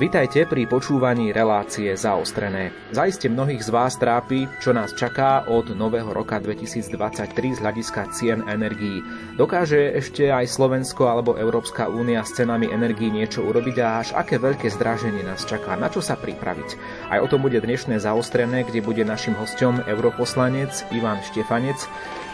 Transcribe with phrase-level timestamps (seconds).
[0.00, 2.72] Vitajte pri počúvaní relácie Zaostrené.
[2.88, 8.40] Zaiste mnohých z vás trápi, čo nás čaká od nového roka 2023 z hľadiska cien
[8.48, 9.04] energií.
[9.36, 14.40] Dokáže ešte aj Slovensko alebo Európska únia s cenami energií niečo urobiť a až aké
[14.40, 16.80] veľké zdraženie nás čaká, na čo sa pripraviť?
[17.12, 21.76] Aj o tom bude dnešné Zaostrené, kde bude našim hostom europoslanec Ivan Štefanec,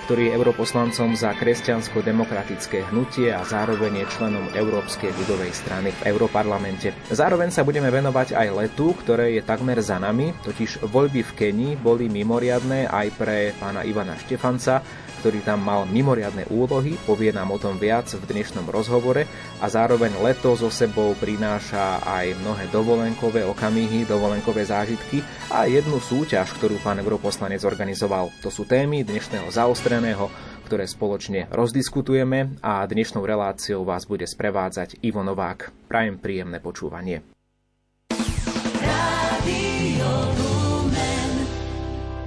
[0.06, 6.95] ktorý je europoslancom za kresťansko-demokratické hnutie a zároveň je členom Európskej ľudovej strany v Európarlamente.
[7.10, 11.74] Zároveň sa budeme venovať aj letu, ktoré je takmer za nami, totiž voľby v Kenii
[11.82, 14.79] boli mimoriadné aj pre pána Ivana Štefanca,
[15.27, 19.27] ktorý tam mal mimoriadne úlohy, povie nám o tom viac v dnešnom rozhovore
[19.59, 26.55] a zároveň leto so sebou prináša aj mnohé dovolenkové okamihy, dovolenkové zážitky a jednu súťaž,
[26.55, 28.30] ktorú pán europoslanec organizoval.
[28.46, 30.30] To sú témy dnešného zaostreného,
[30.71, 35.90] ktoré spoločne rozdiskutujeme a dnešnou reláciou vás bude sprevádzať Ivo Novák.
[35.90, 37.35] Prajem príjemné počúvanie.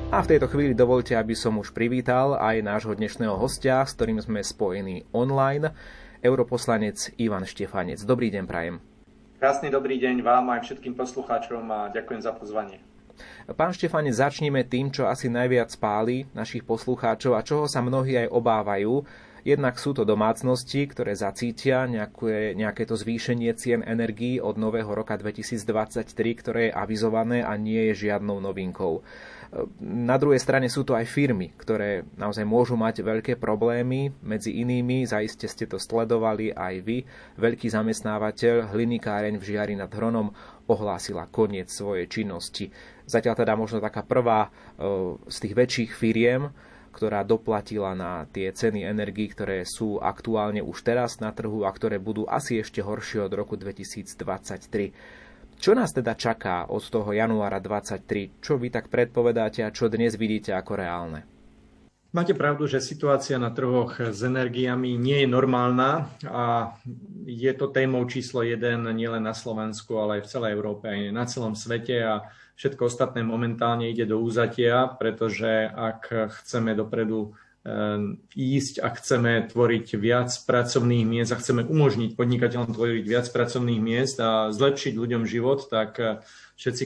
[0.09, 4.17] A v tejto chvíli dovolte, aby som už privítal aj nášho dnešného hostia, s ktorým
[4.17, 5.69] sme spojení online,
[6.25, 8.01] europoslanec Ivan Štefanec.
[8.09, 8.81] Dobrý deň, prajem.
[9.37, 12.81] Krásny dobrý deň vám aj všetkým poslucháčom a ďakujem za pozvanie.
[13.53, 18.33] Pán Štefanec, začníme tým, čo asi najviac spáli našich poslucháčov a čoho sa mnohí aj
[18.33, 19.05] obávajú.
[19.45, 25.15] Jednak sú to domácnosti, ktoré zacítia nejaké, nejaké to zvýšenie cien energií od nového roka
[25.15, 29.05] 2023, ktoré je avizované a nie je žiadnou novinkou.
[29.81, 34.13] Na druhej strane sú to aj firmy, ktoré naozaj môžu mať veľké problémy.
[34.21, 37.01] Medzi inými, zaiste ste to sledovali aj vy,
[37.41, 40.29] veľký zamestnávateľ Hlinikáreň v Žiari nad Hronom
[40.69, 42.69] ohlásila koniec svojej činnosti.
[43.09, 44.49] Zatiaľ teda možno taká prvá e,
[45.25, 46.53] z tých väčších firiem,
[46.93, 51.97] ktorá doplatila na tie ceny energií, ktoré sú aktuálne už teraz na trhu a ktoré
[51.97, 55.18] budú asi ešte horšie od roku 2023.
[55.59, 58.39] Čo nás teda čaká od toho januára 23?
[58.39, 61.27] Čo vy tak predpovedáte a čo dnes vidíte ako reálne?
[62.15, 66.73] Máte pravdu, že situácia na trhoch s energiami nie je normálna a
[67.27, 71.27] je to témou číslo jeden nielen na Slovensku, ale aj v celej Európe, aj na
[71.27, 72.23] celom svete a
[72.55, 77.35] všetko ostatné momentálne ide do úzatia, pretože ak chceme dopredu
[78.33, 84.17] ísť a chceme tvoriť viac pracovných miest a chceme umožniť podnikateľom tvoriť viac pracovných miest
[84.23, 86.23] a zlepšiť ľuďom život, tak eh,
[86.57, 86.83] všetci,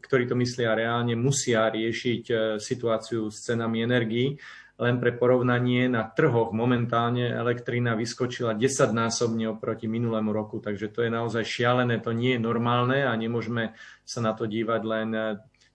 [0.00, 4.38] ktorí to myslia reálne, musia riešiť eh, situáciu s cenami energií.
[4.80, 11.10] Len pre porovnanie na trhoch momentálne elektrina vyskočila 10-násobne oproti minulému roku, takže to je
[11.12, 15.24] naozaj šialené, to nie je normálne a nemôžeme sa na to dívať len eh,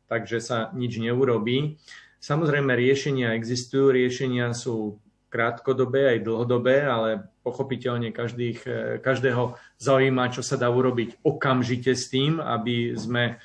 [0.07, 1.77] tak, že sa nič neurobí.
[2.17, 4.97] Samozrejme, riešenia existujú, riešenia sú
[5.27, 12.07] krátkodobé aj dlhodobé, ale pochopiteľne každých, e, každého zaujíma, čo sa dá urobiť okamžite s
[12.07, 13.37] tým, aby sme,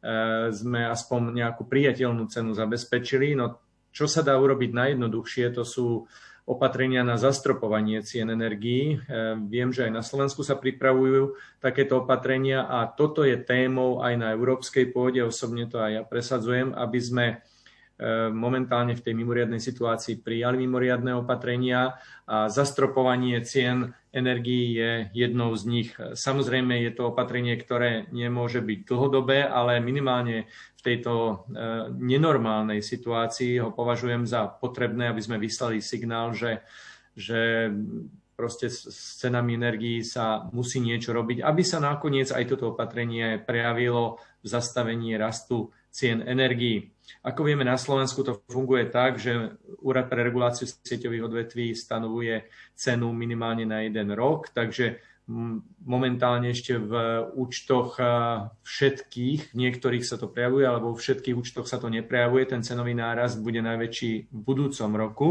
[0.00, 0.14] e,
[0.50, 3.36] sme aspoň nejakú priateľnú cenu zabezpečili.
[3.36, 3.60] No,
[3.92, 6.08] čo sa dá urobiť najjednoduchšie, to sú
[6.46, 8.96] opatrenia na zastropovanie cien energií.
[8.96, 14.14] E, viem, že aj na Slovensku sa pripravujú takéto opatrenia a toto je témou aj
[14.14, 15.20] na európskej pôde.
[15.26, 17.26] Osobne to aj ja presadzujem, aby sme
[18.28, 21.96] momentálne v tej mimoriadnej situácii prijali mimoriadné opatrenia
[22.28, 25.90] a zastropovanie cien energií je jednou z nich.
[25.96, 30.44] Samozrejme je to opatrenie, ktoré nemôže byť dlhodobé, ale minimálne
[30.76, 31.34] v tejto e,
[31.96, 36.60] nenormálnej situácii ho považujem za potrebné, aby sme vyslali signál, že,
[37.16, 37.72] že
[38.36, 44.20] proste s cenami energií sa musí niečo robiť, aby sa nakoniec aj toto opatrenie prejavilo
[44.44, 46.92] v zastavení rastu cien energií.
[47.24, 53.16] Ako vieme, na Slovensku to funguje tak, že Úrad pre reguláciu sieťových odvetví stanovuje cenu
[53.16, 55.00] minimálne na jeden rok, takže
[55.82, 56.92] momentálne ešte v
[57.34, 57.98] účtoch
[58.62, 63.42] všetkých, niektorých sa to prejavuje, alebo v všetkých účtoch sa to neprejavuje, ten cenový nárast
[63.42, 65.28] bude najväčší v budúcom roku.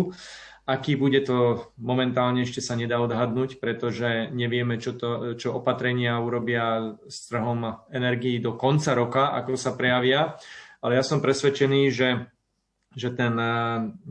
[0.66, 6.98] Aký bude to momentálne ešte sa nedá odhadnúť, pretože nevieme, čo, to, čo opatrenia urobia
[7.06, 10.42] s trhom energií do konca roka, ako sa prejavia.
[10.82, 12.10] Ale ja som presvedčený, že,
[12.98, 13.54] že ten eh,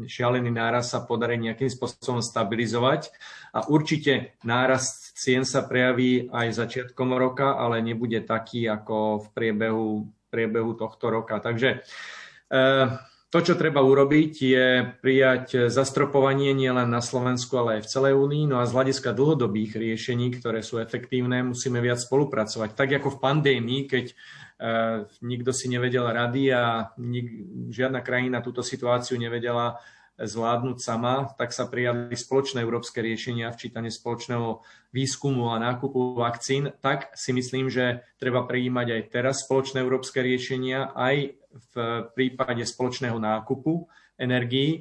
[0.07, 3.11] šialený náraz sa podarí nejakým spôsobom stabilizovať
[3.51, 10.07] a určite nárast cien sa prejaví aj začiatkom roka, ale nebude taký ako v priebehu,
[10.31, 11.43] priebehu tohto roka.
[11.43, 12.87] Takže eh,
[13.35, 14.67] to, čo treba urobiť, je
[15.03, 18.47] prijať zastropovanie nielen na Slovensku, ale aj v celej únii.
[18.47, 22.79] No a z hľadiska dlhodobých riešení, ktoré sú efektívne, musíme viac spolupracovať.
[22.79, 27.27] Tak ako v pandémii, keď uh, nikto si nevedel rady a nik,
[27.75, 29.83] žiadna krajina túto situáciu nevedela
[30.15, 34.63] zvládnuť sama, tak sa prijali spoločné európske riešenia, včítanie spoločného
[34.95, 40.95] výskumu a nákupu vakcín, tak si myslím, že treba prijímať aj teraz spoločné európske riešenia,
[40.95, 41.75] aj v
[42.15, 44.81] prípade spoločného nákupu energií, e,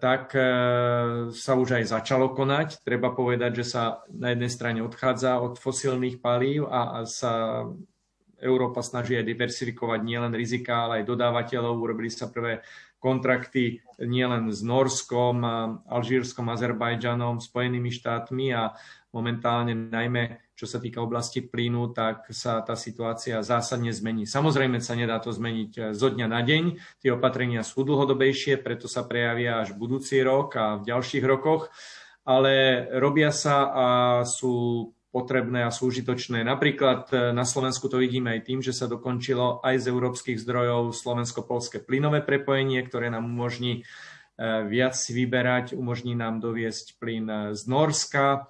[0.00, 0.40] tak e,
[1.32, 2.80] sa už aj začalo konať.
[2.84, 7.64] Treba povedať, že sa na jednej strane odchádza od fosílnych palív a sa
[8.38, 11.74] Európa snaží aj diversifikovať nielen rizika, ale aj dodávateľov.
[11.74, 12.62] Urobili sa prvé
[12.98, 15.42] kontrakty nielen s Norskom,
[15.86, 18.74] Alžírskom, Azerbajdžanom, Spojenými štátmi a
[19.14, 24.26] momentálne najmä čo sa týka oblasti plynu, tak sa tá situácia zásadne zmení.
[24.26, 26.64] Samozrejme sa nedá to zmeniť eh, zo dňa na deň.
[26.98, 31.70] Tie opatrenia sú dlhodobejšie, preto sa prejavia až budúci rok a v ďalších rokoch,
[32.26, 33.86] ale robia sa a
[34.26, 36.44] sú potrebné a sú užitočné.
[36.44, 40.92] Napríklad e, na Slovensku to vidíme aj tým, že sa dokončilo aj z európskych zdrojov
[40.92, 43.82] slovensko-polské plynové prepojenie, ktoré nám umožní e,
[44.68, 48.48] viac si vyberať, umožní nám doviesť plyn e, z Norska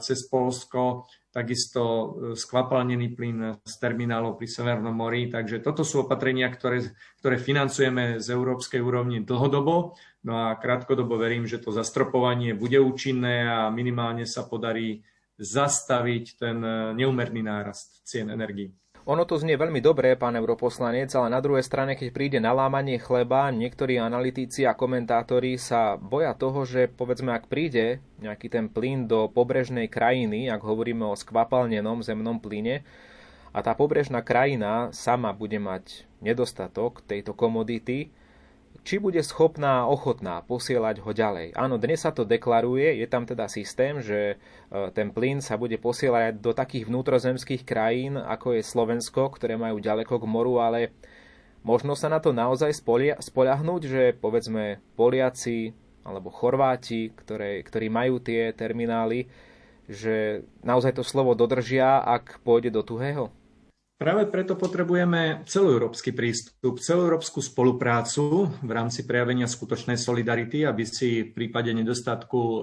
[0.00, 5.28] cez Polsko, takisto skvapalnený plyn z terminálov pri Severnom mori.
[5.28, 6.88] Takže toto sú opatrenia, ktoré,
[7.20, 9.92] ktoré financujeme z európskej úrovni dlhodobo.
[10.24, 15.04] No a krátkodobo verím, že to zastropovanie bude účinné a minimálne sa podarí
[15.38, 18.74] zastaviť ten e, neumerný nárast cien energií.
[19.08, 23.00] Ono to znie veľmi dobre, pán europoslanec, ale na druhej strane, keď príde na lámanie
[23.00, 29.08] chleba, niektorí analytici a komentátori sa boja toho, že povedzme, ak príde nejaký ten plyn
[29.08, 32.84] do pobrežnej krajiny, ak hovoríme o skvapalnenom zemnom plyne,
[33.48, 38.12] a tá pobrežná krajina sama bude mať nedostatok tejto komodity,
[38.88, 41.52] či bude schopná a ochotná posielať ho ďalej.
[41.52, 44.36] Áno, dnes sa to deklaruje, je tam teda systém, že e,
[44.96, 50.16] ten plyn sa bude posielať do takých vnútrozemských krajín, ako je Slovensko, ktoré majú ďaleko
[50.16, 50.96] k moru, ale
[51.60, 52.72] možno sa na to naozaj
[53.20, 59.28] spoľahnúť, že povedzme Poliaci alebo Chorváti, ktoré, ktorí majú tie terminály,
[59.84, 63.28] že naozaj to slovo dodržia, ak pôjde do tuhého?
[63.98, 71.34] Práve preto potrebujeme celoeurópsky prístup, celoeurópsku spoluprácu v rámci prejavenia skutočnej solidarity, aby si v
[71.34, 72.60] prípade nedostatku e,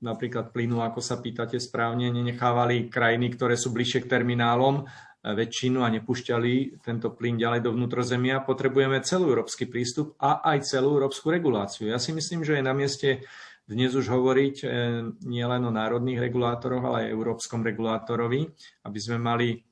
[0.00, 4.82] napríklad plynu, ako sa pýtate správne, nenechávali krajiny, ktoré sú bližšie k terminálom e,
[5.28, 8.40] väčšinu a nepúšťali tento plyn ďalej do vnútrozemia.
[8.40, 11.92] Potrebujeme celoeurópsky prístup a aj celú európsku reguláciu.
[11.92, 13.28] Ja si myslím, že je na mieste
[13.68, 14.66] dnes už hovoriť e,
[15.20, 18.48] nielen o národných regulátoroch, ale aj európskom regulátorovi,
[18.88, 19.68] aby sme mali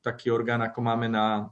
[0.00, 1.42] taký orgán, ako máme na e,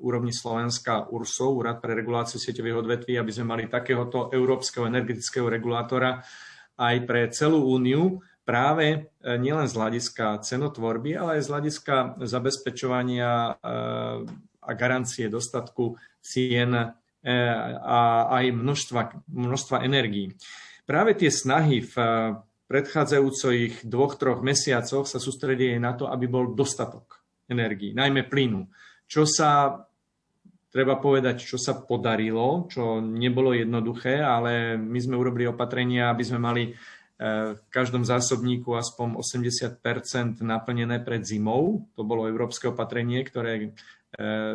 [0.00, 6.24] úrovni Slovenska URSO, Úrad pre reguláciu sieťových odvetví, aby sme mali takéhoto európskeho energetického regulátora
[6.80, 8.98] aj pre celú úniu, práve e,
[9.36, 13.52] nielen z hľadiska cenotvorby, ale aj z hľadiska zabezpečovania e,
[14.62, 18.02] a garancie dostatku cien a
[18.34, 20.34] aj množstva, množstva energií.
[20.82, 21.94] Práve tie snahy v
[22.66, 27.21] predchádzajúcich dvoch, troch mesiacoch sa sústredili na to, aby bol dostatok
[27.52, 28.64] energii, najmä plynu.
[29.04, 29.76] Čo sa,
[30.72, 36.40] treba povedať, čo sa podarilo, čo nebolo jednoduché, ale my sme urobili opatrenia, aby sme
[36.40, 36.72] mali e,
[37.52, 41.84] v každom zásobníku aspoň 80% naplnené pred zimou.
[41.92, 43.68] To bolo európske opatrenie, ktoré e,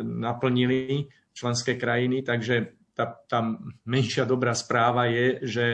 [0.02, 3.38] naplnili členské krajiny, takže tá, tá
[3.86, 5.64] menšia dobrá správa je, že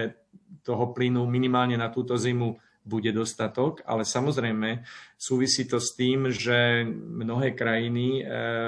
[0.61, 4.85] toho plynu minimálne na túto zimu bude dostatok, ale samozrejme
[5.17, 8.23] súvisí to s tým, že mnohé krajiny e,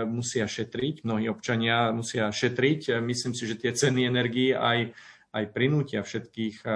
[0.08, 2.96] musia šetriť, mnohí občania musia šetriť.
[3.04, 4.96] Myslím si, že tie ceny energii aj,
[5.37, 6.68] aj prinútia všetkých e,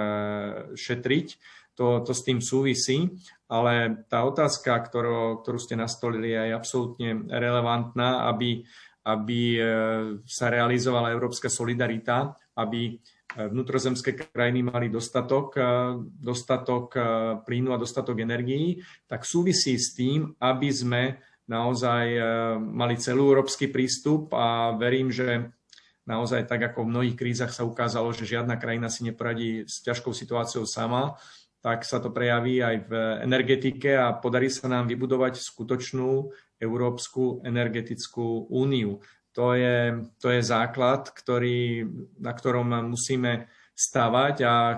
[0.77, 1.27] šetriť.
[1.81, 3.09] To, to s tým súvisí,
[3.49, 8.61] ale tá otázka, ktorú, ktorú ste nastolili, je absolútne relevantná, aby,
[9.01, 9.61] aby e,
[10.29, 13.01] sa realizovala európska solidarita, aby
[13.37, 15.63] vnútrozemské krajiny mali dostatok, e,
[16.19, 17.01] dostatok e,
[17.47, 21.01] plynu a dostatok energií, tak súvisí s tým, aby sme
[21.47, 22.21] naozaj e,
[22.59, 25.51] mali celú európsky prístup a verím, že
[26.03, 30.11] naozaj tak ako v mnohých krízach sa ukázalo, že žiadna krajina si neporadí s ťažkou
[30.11, 31.15] situáciou sama,
[31.61, 38.49] tak sa to prejaví aj v energetike a podarí sa nám vybudovať skutočnú Európsku energetickú
[38.49, 38.97] úniu.
[39.31, 41.87] To je, to je základ, ktorý,
[42.19, 44.77] na ktorom musíme stavať a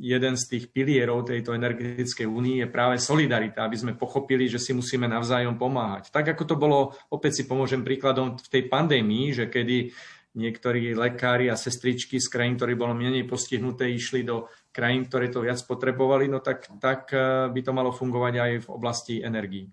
[0.00, 4.72] jeden z tých pilierov tejto energetickej únie je práve solidarita, aby sme pochopili, že si
[4.72, 6.08] musíme navzájom pomáhať.
[6.08, 9.92] Tak ako to bolo, opäť si pomôžem príkladom v tej pandémii, že kedy
[10.38, 15.42] niektorí lekári a sestričky z krajín, ktorí bolo menej postihnuté, išli do krajín, ktoré to
[15.42, 19.66] viac potrebovali, no tak, tak eh, by to malo fungovať aj v oblasti energií.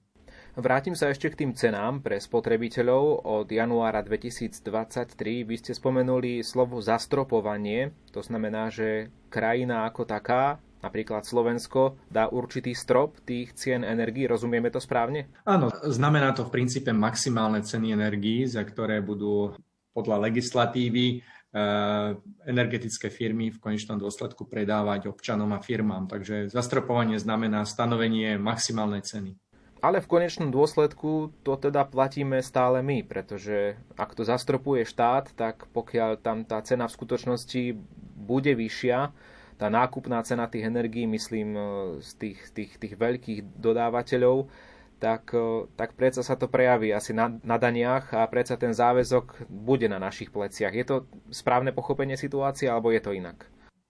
[0.56, 5.44] Vrátim sa ešte k tým cenám pre spotrebiteľov od januára 2023.
[5.44, 12.72] Vy ste spomenuli slovo zastropovanie, to znamená, že krajina ako taká, napríklad Slovensko, dá určitý
[12.72, 14.32] strop tých cien energií.
[14.32, 15.28] Rozumieme to správne?
[15.44, 19.60] Áno, znamená to v princípe maximálne ceny energií, za ktoré budú
[19.92, 22.16] podľa legislatívy eh,
[22.48, 26.08] energetické firmy v konečnom dôsledku predávať občanom a firmám.
[26.08, 29.36] Takže zastropovanie znamená stanovenie maximálnej ceny.
[29.86, 35.70] Ale v konečnom dôsledku to teda platíme stále my, pretože ak to zastropuje štát, tak
[35.78, 37.78] pokiaľ tam tá cena v skutočnosti
[38.18, 39.14] bude vyššia,
[39.62, 41.62] tá nákupná cena tých energií, myslím, e,
[42.02, 44.50] z tých, tých, tých veľkých dodávateľov,
[44.98, 49.46] tak, e, tak predsa sa to prejaví asi na, na daniach a predsa ten záväzok
[49.54, 50.74] bude na našich pleciach.
[50.74, 53.46] Je to správne pochopenie situácie, alebo je to inak?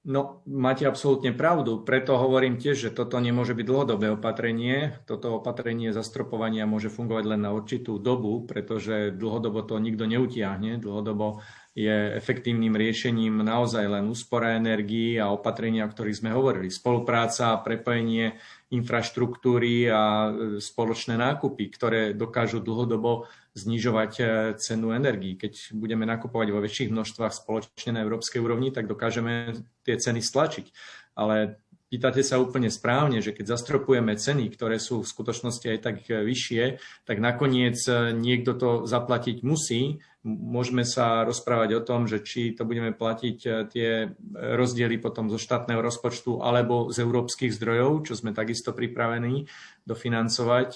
[0.06, 1.82] No, máte absolútne pravdu.
[1.82, 5.02] Preto hovorím tiež, že toto nemôže byť dlhodobé opatrenie.
[5.10, 10.78] Toto opatrenie zastropovania môže fungovať len na určitú dobu, pretože dlhodobo to nikto neutiahne.
[10.78, 11.42] Dlhodobo
[11.76, 16.72] je efektívnym riešením naozaj len úspora energií a opatrenia, o ktorých sme hovorili.
[16.72, 18.40] Spolupráca, prepojenie
[18.72, 20.32] infraštruktúry a
[20.64, 23.28] spoločné nákupy, ktoré dokážu dlhodobo
[23.60, 24.24] znižovať e,
[24.56, 25.36] cenu energii.
[25.36, 30.72] Keď budeme nakupovať vo väčších množstvách spoločne na európskej úrovni, tak dokážeme tie ceny stlačiť.
[31.16, 31.64] Ale
[31.96, 36.28] pýtate sa úplne správne, že keď zastropujeme ceny, ktoré sú v skutočnosti aj tak e,
[36.28, 36.64] vyššie,
[37.08, 40.04] tak nakoniec e, niekto to zaplatiť musí.
[40.28, 43.38] Môžeme sa rozprávať o tom, že či to budeme platiť
[43.70, 49.46] tie rozdiely potom zo štátneho rozpočtu alebo z európskych zdrojov, čo sme takisto pripravení
[49.86, 50.70] dofinancovať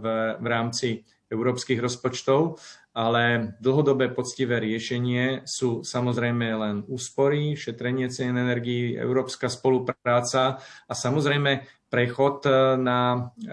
[0.00, 0.04] v,
[0.40, 2.56] v rámci európskych rozpočtov,
[2.94, 11.66] ale dlhodobé poctivé riešenie sú samozrejme len úspory, šetrenie cien energií, európska spolupráca a samozrejme
[11.90, 12.46] prechod
[12.78, 13.50] na, e,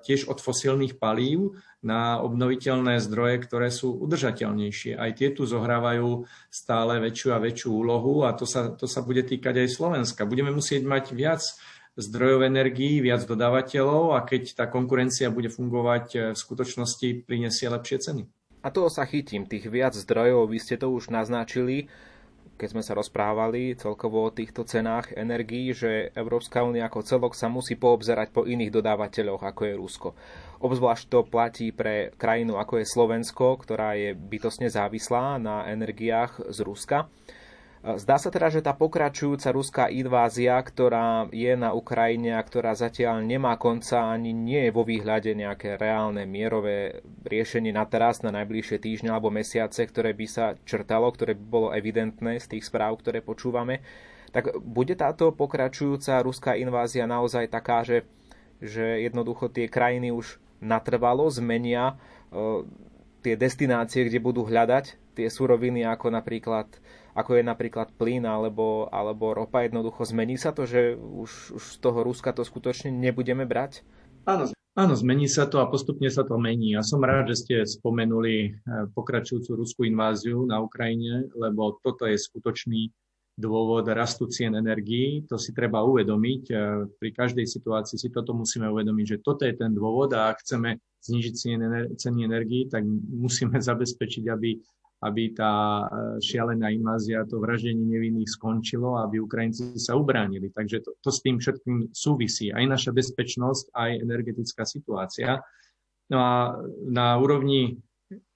[0.00, 4.96] tiež od fosílnych palív na obnoviteľné zdroje, ktoré sú udržateľnejšie.
[4.96, 9.24] Aj tie tu zohrávajú stále väčšiu a väčšiu úlohu a to sa, to sa bude
[9.24, 10.28] týkať aj Slovenska.
[10.28, 11.44] Budeme musieť mať viac
[11.96, 17.98] zdrojov energií, viac dodávateľov a keď tá konkurencia bude fungovať e, v skutočnosti, prinesie lepšie
[18.04, 18.41] ceny.
[18.62, 21.90] A toho sa chytím, tých viac zdrojov, vy ste to už naznačili,
[22.62, 27.50] keď sme sa rozprávali celkovo o týchto cenách energií, že Európska únia ako celok sa
[27.50, 30.08] musí poobzerať po iných dodávateľoch, ako je Rusko.
[30.62, 36.58] Obzvlášť to platí pre krajinu ako je Slovensko, ktorá je bytosne závislá na energiách z
[36.62, 37.10] Ruska.
[37.82, 43.26] Zdá sa teda, že tá pokračujúca ruská invázia, ktorá je na Ukrajine a ktorá zatiaľ
[43.26, 48.78] nemá konca ani nie je vo výhľade nejaké reálne mierové riešenie na teraz, na najbližšie
[48.78, 53.18] týždne alebo mesiace, ktoré by sa črtalo, ktoré by bolo evidentné z tých správ, ktoré
[53.18, 53.82] počúvame,
[54.30, 58.06] tak bude táto pokračujúca ruská invázia naozaj taká, že,
[58.62, 61.98] že jednoducho tie krajiny už natrvalo zmenia
[62.30, 62.62] e,
[63.26, 66.70] tie destinácie, kde budú hľadať tie suroviny, ako napríklad
[67.12, 71.76] ako je napríklad plyn alebo, alebo ropa, jednoducho zmení sa to, že už, už z
[71.80, 73.84] toho Ruska to skutočne nebudeme brať?
[74.24, 76.78] Áno, áno, zmení sa to a postupne sa to mení.
[76.78, 78.52] Ja som rád, že ste spomenuli eh,
[78.96, 82.88] pokračujúcu ruskú inváziu na Ukrajine, lebo toto je skutočný
[83.32, 85.24] dôvod rastu cien energií.
[85.26, 86.42] To si treba uvedomiť.
[86.48, 86.58] Eh,
[86.96, 90.80] pri každej situácii si toto musíme uvedomiť, že toto je ten dôvod a ak chceme
[91.02, 91.34] znižiť
[91.98, 94.56] ceny energií, tak musíme zabezpečiť, aby
[95.02, 95.86] aby tá e,
[96.22, 100.54] šialená invázia, to vraždenie nevinných skončilo, aby Ukrajinci sa ubránili.
[100.54, 102.54] Takže to, to s tým všetkým súvisí.
[102.54, 105.42] Aj naša bezpečnosť, aj energetická situácia.
[106.06, 106.34] No a
[106.86, 107.74] na úrovni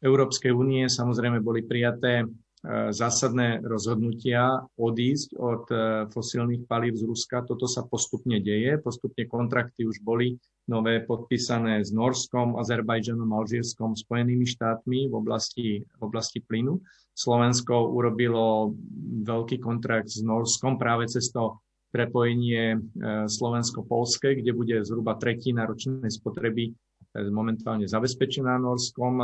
[0.02, 2.26] Európskej únie samozrejme boli prijaté
[2.90, 5.76] zásadné rozhodnutia odísť od e,
[6.11, 7.46] fosílnych palív z Ruska.
[7.46, 8.75] Toto sa postupne deje.
[8.82, 10.35] Postupne kontrakty už boli
[10.66, 16.82] nové podpísané s Norskom, Azerbajdžanom, Alžírskom, Spojenými štátmi v oblasti, v oblasti plynu.
[17.14, 18.75] Slovensko urobilo
[19.23, 21.62] veľký kontrakt s Norskom práve cez to
[21.94, 22.78] prepojenie e,
[23.30, 26.75] Slovensko-Polské, kde bude zhruba tretina ročnej spotreby
[27.32, 29.20] momentálne zabezpečená Norskom,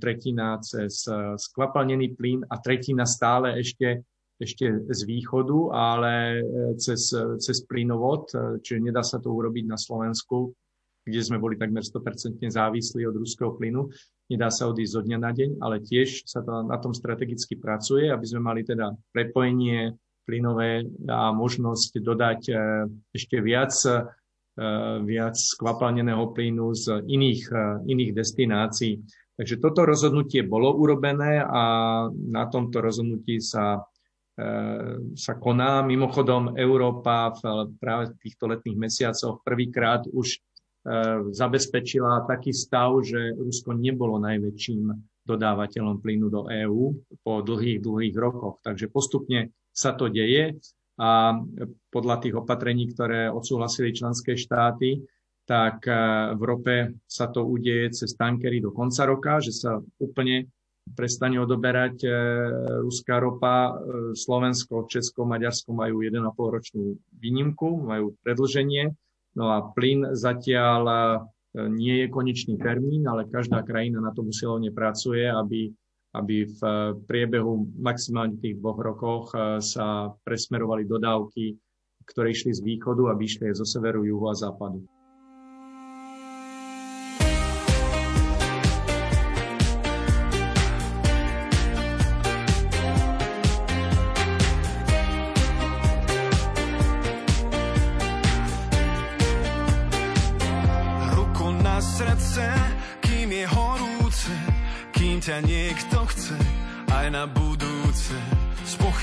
[0.00, 4.02] tretina cez e, skvapalnený plyn a tretina stále ešte,
[4.36, 6.42] ešte z východu, ale
[6.76, 8.28] cez, cez plynovod,
[8.60, 10.52] čiže nedá sa to urobiť na Slovensku
[11.06, 13.86] kde sme boli takmer 100% závislí od ruského plynu.
[14.26, 18.10] Nedá sa odísť zo dňa na deň, ale tiež sa to na tom strategicky pracuje,
[18.10, 19.94] aby sme mali teda prepojenie
[20.26, 22.54] plynové a možnosť dodať e,
[23.14, 24.02] ešte viac, e,
[25.04, 28.96] viac skvapalneného plynu z iných, e, iných destinácií.
[29.36, 31.62] Takže toto rozhodnutie bolo urobené a
[32.08, 33.84] na tomto rozhodnutí sa,
[35.12, 35.84] sa koná.
[35.84, 40.40] Mimochodom, Európa v práve týchto letných mesiacoch prvýkrát už
[41.36, 44.88] zabezpečila taký stav, že Rusko nebolo najväčším
[45.26, 46.84] dodávateľom plynu do EÚ
[47.20, 48.62] po dlhých, dlhých rokoch.
[48.64, 50.56] Takže postupne sa to deje
[50.96, 51.36] a
[51.92, 55.04] podľa tých opatrení, ktoré odsúhlasili členské štáty,
[55.46, 55.86] tak
[56.34, 60.50] v rope sa to udeje cez tankery do konca roka, že sa úplne
[60.94, 62.10] prestane odoberať e,
[62.84, 63.74] ruská ropa.
[63.74, 66.82] E, Slovensko, Česko, Maďarsko majú 1,5 ročnú
[67.18, 68.94] výnimku, majú predlženie.
[69.34, 70.96] No a plyn zatiaľ e,
[71.72, 75.74] nie je konečný termín, ale každá krajina na tom usilovne pracuje, aby,
[76.16, 76.60] aby v
[77.04, 79.24] priebehu maximálne tých dvoch rokoch
[79.60, 81.52] sa presmerovali dodávky,
[82.08, 84.80] ktoré išli z východu, aby išli zo severu, juhu a západu.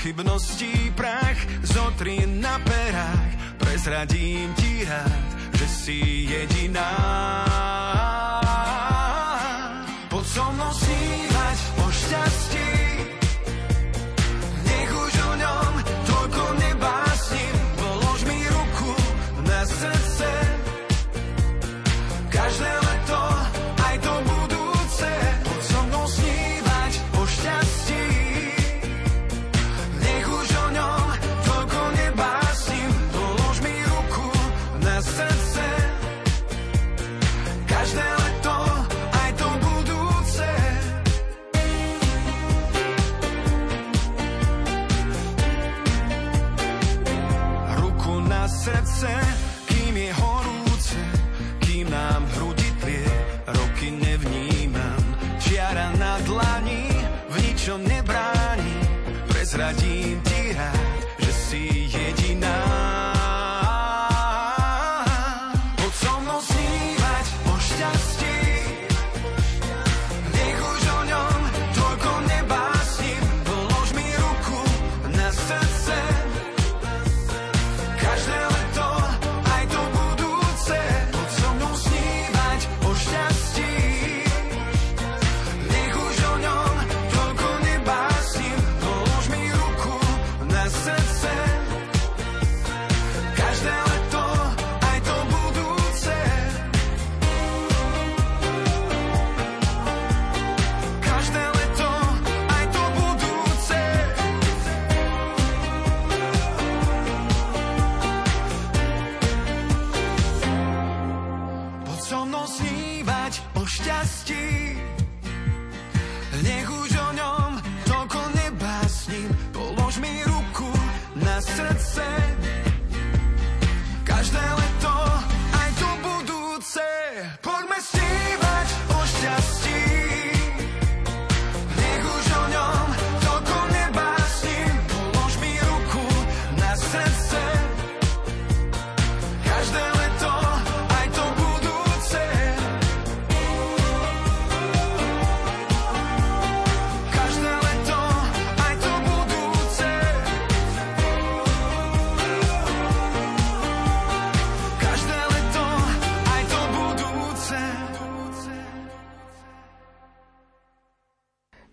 [0.04, 6.92] Pochybností prach zotri na perách, prezradím ti rád, že si jediná.
[10.12, 10.44] Poď so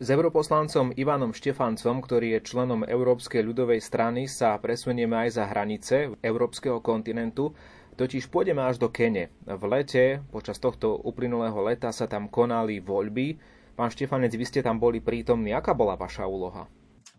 [0.10, 6.82] europoslancom Ivanom Štefancom, ktorý je členom Európskej ľudovej strany, sa presunieme aj za hranice európskeho
[6.82, 7.54] kontinentu,
[8.02, 9.30] totiž pôjdeme až do Kene.
[9.46, 13.38] V lete, počas tohto uplynulého leta sa tam konali voľby.
[13.78, 15.54] Pán Štefanec, vy ste tam boli prítomní.
[15.54, 16.66] Aká bola vaša úloha?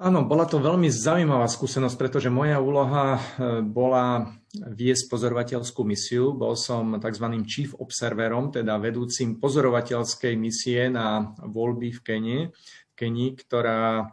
[0.01, 3.21] Áno, bola to veľmi zaujímavá skúsenosť, pretože moja úloha e,
[3.61, 6.33] bola viesť pozorovateľskú misiu.
[6.33, 7.27] Bol som tzv.
[7.45, 12.39] chief observerom, teda vedúcim pozorovateľskej misie na voľby v Kene.
[12.97, 14.13] Kenii, ktorá,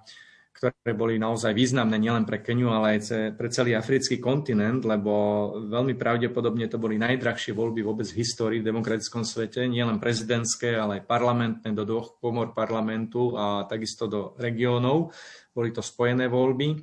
[0.59, 5.95] ktoré boli naozaj významné nielen pre Keniu, ale aj pre celý africký kontinent, lebo veľmi
[5.95, 11.07] pravdepodobne to boli najdrahšie voľby vôbec v histórii v demokratickom svete, nielen prezidentské, ale aj
[11.07, 15.15] parlamentné do dvoch komor parlamentu a takisto do regiónov.
[15.55, 16.75] Boli to spojené voľby.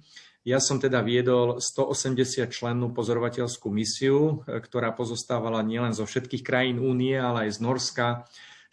[0.47, 7.19] Ja som teda viedol 180 člennú pozorovateľskú misiu, ktorá pozostávala nielen zo všetkých krajín únie,
[7.19, 8.07] ale aj z Norska,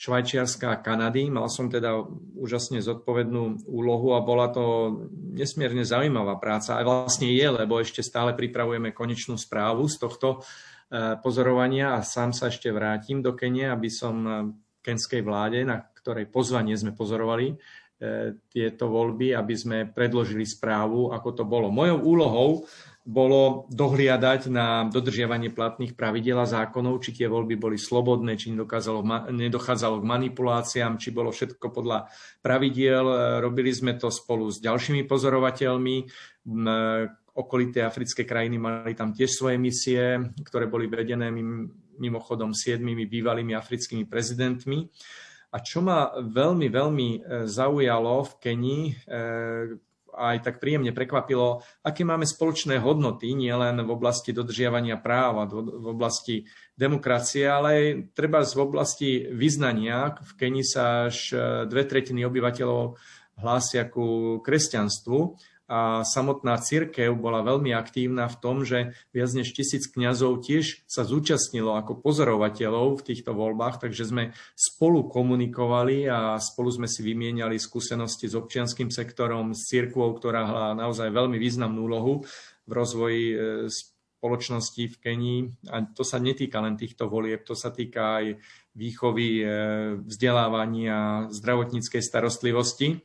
[0.03, 1.31] Švajčiarska a Kanady.
[1.31, 2.03] Mal som teda
[2.35, 4.91] úžasne zodpovednú úlohu a bola to
[5.31, 6.75] nesmierne zaujímavá práca.
[6.75, 10.43] A vlastne je, lebo ešte stále pripravujeme konečnú správu z tohto
[11.23, 14.15] pozorovania a sám sa ešte vrátim do Kenie, aby som
[14.83, 17.55] kenskej vláde, na ktorej pozvanie sme pozorovali
[18.51, 21.71] tieto voľby, aby sme predložili správu, ako to bolo.
[21.71, 22.49] Mojou úlohou
[23.03, 29.99] bolo dohliadať na dodržiavanie platných pravidel a zákonov, či tie voľby boli slobodné, či nedochádzalo
[29.99, 32.07] k manipuláciám, či bolo všetko podľa
[32.39, 33.03] pravidiel.
[33.43, 35.95] Robili sme to spolu s ďalšími pozorovateľmi.
[37.33, 41.27] Okolité africké krajiny mali tam tiež svoje misie, ktoré boli vedené
[41.99, 44.87] mimochodom siedmými bývalými africkými prezidentmi.
[45.53, 48.93] A čo ma veľmi, veľmi e, zaujalo v Kenii, e,
[50.13, 56.45] aj tak príjemne prekvapilo, aké máme spoločné hodnoty, nielen v oblasti dodržiavania práva, v oblasti
[56.77, 57.85] demokracie, ale aj
[58.17, 60.13] treba v oblasti vyznania.
[60.17, 61.37] V Keni sa až e,
[61.69, 62.97] dve tretiny obyvateľov
[63.41, 65.19] hlásia ku kresťanstvu
[65.73, 71.01] a samotná církev bola veľmi aktívna v tom, že viac než tisíc kňazov tiež sa
[71.01, 77.57] zúčastnilo ako pozorovateľov v týchto voľbách, takže sme spolu komunikovali a spolu sme si vymieniali
[77.57, 82.21] skúsenosti s občianským sektorom, s církvou, ktorá hrá naozaj veľmi významnú úlohu
[82.69, 83.35] v rozvoji e,
[83.73, 85.41] spoločnosti v Kenii.
[85.73, 88.25] A to sa netýka len týchto volieb, to sa týka aj
[88.77, 89.45] výchovy, e,
[90.05, 93.01] vzdelávania, zdravotníckej starostlivosti.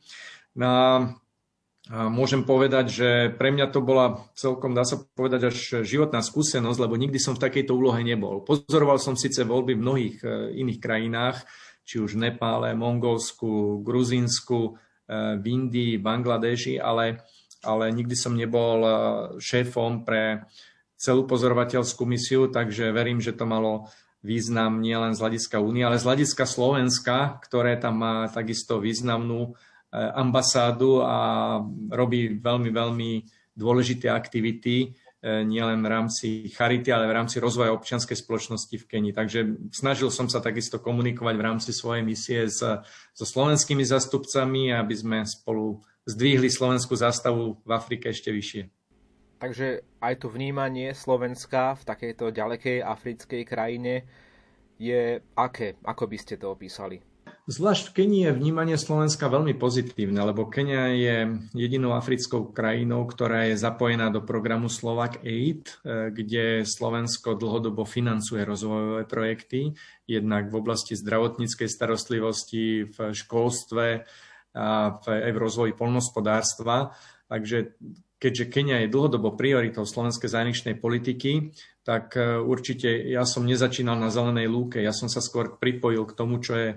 [1.89, 6.77] Na môžem povedať, že pre mňa to bola celkom, dá sa povedať, až životná skúsenosť,
[6.85, 8.45] lebo nikdy som v takejto úlohe nebol.
[8.45, 10.27] Pozoroval som síce voľby v mnohých e,
[10.61, 11.49] iných krajinách,
[11.89, 14.71] či už v Nepále, Mongolsku, Gruzínsku, e,
[15.41, 17.25] v Indii, Bangladeši, ale,
[17.65, 18.91] ale nikdy som nebol e,
[19.41, 20.45] šéfom pre
[20.93, 23.89] celú pozorovateľskú misiu, takže verím, že to malo
[24.21, 29.57] význam nielen z hľadiska únie, ale z hľadiska Slovenska, ktoré tam má takisto významnú
[29.93, 31.17] ambasádu a
[31.89, 33.11] robí veľmi, veľmi
[33.57, 39.13] dôležité aktivity, eh, nielen v rámci charity, ale v rámci rozvoja občianskej spoločnosti v Kenii.
[39.13, 39.39] Takže
[39.73, 42.63] snažil som sa takisto komunikovať v rámci svojej misie s,
[43.11, 48.63] so slovenskými zastupcami, aby sme spolu zdvihli slovenskú zástavu v Afrike ešte vyššie.
[49.39, 54.03] Takže aj to vnímanie Slovenska v takejto ďalekej africkej krajine
[54.75, 55.79] je aké?
[55.79, 57.08] Ako by ste to opísali?
[57.49, 61.17] Zvlášť v Kenii je vnímanie Slovenska veľmi pozitívne, lebo Kenia je
[61.57, 68.45] jedinou africkou krajinou, ktorá je zapojená do programu Slovak Aid, eh, kde Slovensko dlhodobo financuje
[68.45, 69.73] rozvojové projekty,
[70.05, 74.05] jednak v oblasti zdravotníckej starostlivosti, v školstve
[74.53, 74.67] a
[75.01, 76.93] aj v rozvoji polnospodárstva.
[77.33, 77.73] Takže
[78.21, 81.49] keďže Kenia je dlhodobo prioritou slovenskej zahraničnej politiky,
[81.81, 84.85] tak eh, určite ja som nezačínal na zelenej lúke.
[84.85, 86.69] Ja som sa skôr pripojil k tomu, čo je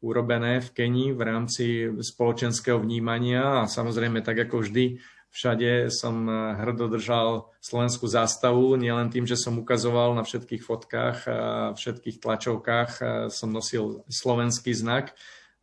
[0.00, 1.64] urobené v Kenii v rámci
[2.02, 3.62] spoločenského vnímania.
[3.62, 6.24] A samozrejme tak ako vždy všade som
[6.56, 11.40] hrdo držal slovenskú zástavu, nielen tým, že som ukazoval na všetkých fotkách a
[11.76, 12.90] všetkých tlačovkách
[13.28, 15.12] som nosil slovenský znak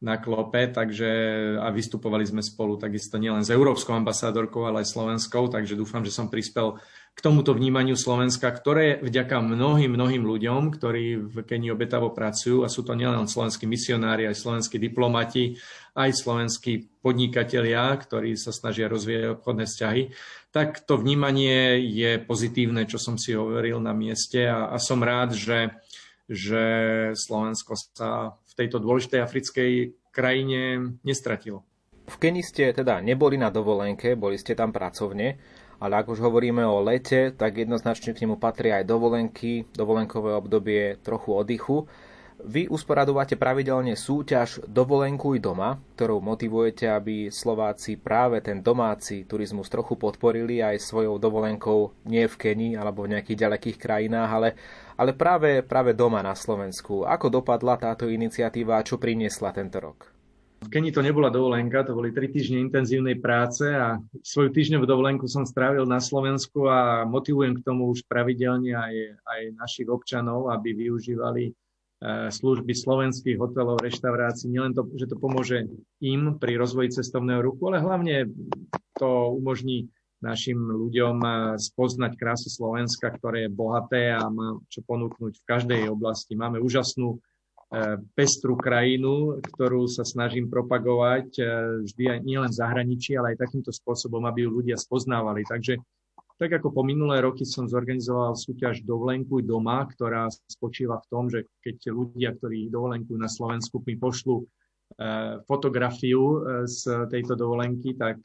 [0.06, 1.10] na klope, takže
[1.58, 6.14] a vystupovali sme spolu takisto nielen s európskou ambasádorkou, ale aj slovenskou, takže dúfam, že
[6.14, 6.78] som prispel
[7.16, 12.70] k tomuto vnímaniu Slovenska, ktoré vďaka mnohým, mnohým ľuďom, ktorí v Kenii obetavo pracujú, a
[12.70, 15.56] sú to nielen slovenskí misionári, aj slovenskí diplomati,
[15.96, 20.04] aj slovenskí podnikatelia, ktorí sa snažia rozvíjať obchodné vzťahy,
[20.52, 25.40] tak to vnímanie je pozitívne, čo som si hovoril na mieste a, a som rád,
[25.40, 25.72] že,
[26.28, 26.64] že
[27.16, 29.72] Slovensko sa v tejto dôležitej africkej
[30.12, 31.64] krajine nestratilo.
[32.12, 35.40] V Kenii ste teda neboli na dovolenke, boli ste tam pracovne
[35.80, 40.98] ale ak už hovoríme o lete, tak jednoznačne k nemu patria aj dovolenky, dovolenkové obdobie,
[41.04, 41.88] trochu oddychu.
[42.46, 49.96] Vy usporadovate pravidelne súťaž Dovolenkuj doma, ktorou motivujete, aby Slováci práve ten domáci turizmus trochu
[49.96, 54.50] podporili aj svojou dovolenkou nie v Kenii alebo v nejakých ďalekých krajinách, ale,
[55.00, 57.08] ale práve, práve doma na Slovensku.
[57.08, 60.15] Ako dopadla táto iniciatíva a čo priniesla tento rok?
[60.66, 65.30] V Keni to nebola dovolenka, to boli tri týždne intenzívnej práce a svoju týždňovú dovolenku
[65.30, 70.74] som strávil na Slovensku a motivujem k tomu už pravidelne aj, aj našich občanov, aby
[70.74, 71.52] využívali e,
[72.34, 74.50] služby slovenských hotelov, reštaurácií.
[74.50, 75.70] Nielen to, že to pomôže
[76.02, 78.34] im pri rozvoji cestovného ruchu, ale hlavne
[78.98, 79.94] to umožní
[80.26, 81.30] našim ľuďom e,
[81.62, 86.34] spoznať krásu Slovenska, ktoré je bohaté a má čo ponúknuť v každej oblasti.
[86.34, 87.22] Máme úžasnú
[88.14, 91.44] pestru krajinu, ktorú sa snažím propagovať e,
[91.84, 95.42] vždy aj nielen v zahraničí, ale aj takýmto spôsobom, aby ju ľudia spoznávali.
[95.44, 95.82] Takže
[96.38, 101.48] tak ako po minulé roky som zorganizoval súťaž Dovolenkuj doma, ktorá spočíva v tom, že
[101.64, 104.46] keď ľudia, ktorí dovolenkujú na Slovensku, mi pošlu e,
[105.50, 108.22] fotografiu z tejto dovolenky, tak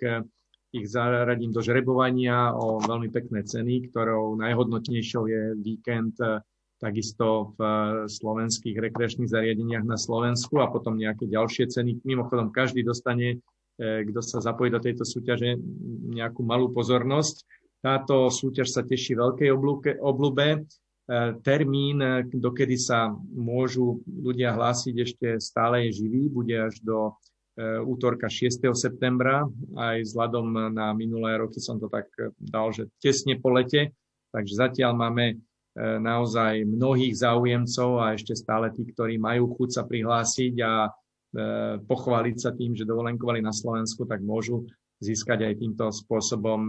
[0.70, 6.14] ich zaradím do žrebovania o veľmi pekné ceny, ktorou najhodnotnejšou je víkend
[6.81, 7.61] takisto v
[8.09, 12.01] slovenských rekreačných zariadeniach na Slovensku a potom nejaké ďalšie ceny.
[12.09, 13.45] Mimochodom, každý dostane,
[13.77, 15.61] kto sa zapojí do tejto súťaže,
[16.09, 17.45] nejakú malú pozornosť.
[17.85, 19.53] Táto súťaž sa teší veľkej
[20.01, 20.64] oblúbe.
[21.45, 22.01] Termín,
[22.33, 27.12] dokedy sa môžu ľudia hlásiť, ešte stále je živý, bude až do
[27.85, 28.73] útorka 6.
[28.73, 29.45] septembra.
[29.77, 32.09] Aj vzhľadom na minulé roky som to tak
[32.40, 33.93] dal, že tesne po lete.
[34.31, 35.43] Takže zatiaľ máme
[35.78, 40.90] naozaj mnohých záujemcov a ešte stále tí, ktorí majú chuť sa prihlásiť a e,
[41.78, 44.66] pochváliť sa tým, že dovolenkovali na Slovensku, tak môžu
[45.00, 46.68] získať aj týmto spôsobom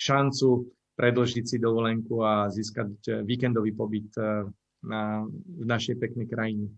[0.00, 4.08] šancu predlžiť si dovolenku a získať víkendový pobyt
[4.80, 6.72] na, v našej peknej krajine.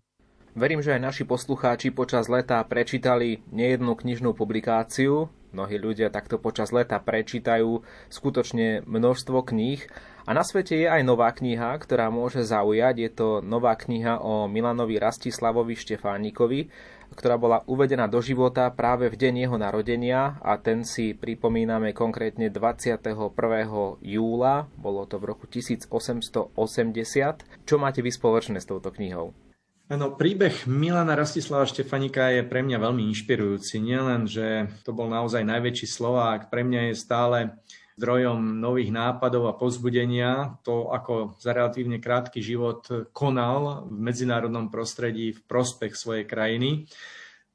[0.59, 5.31] Verím, že aj naši poslucháči počas leta prečítali nejednú knižnú publikáciu.
[5.49, 7.81] Mnohí ľudia takto počas leta prečítajú
[8.13, 9.81] skutočne množstvo kníh.
[10.29, 12.95] A na svete je aj nová kniha, ktorá môže zaujať.
[13.01, 16.69] Je to nová kniha o Milanovi Rastislavovi Štefánikovi,
[17.17, 22.53] ktorá bola uvedená do života práve v deň jeho narodenia a ten si pripomíname konkrétne
[22.53, 23.01] 21.
[24.05, 26.53] júla, bolo to v roku 1880.
[27.65, 29.48] Čo máte vy spoločné s touto knihou?
[29.89, 33.81] Áno, príbeh Milana Rastislava Štefanika je pre mňa veľmi inšpirujúci.
[33.81, 37.39] Nielen, že to bol naozaj najväčší Slovák, pre mňa je stále
[37.97, 40.61] zdrojom nových nápadov a pozbudenia.
[40.69, 42.85] To, ako za relatívne krátky život
[43.17, 46.85] konal v medzinárodnom prostredí v prospech svojej krajiny.